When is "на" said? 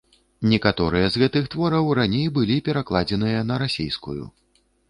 3.51-3.63